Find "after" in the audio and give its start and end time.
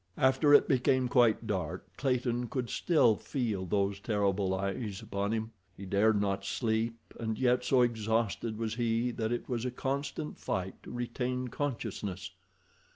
0.17-0.51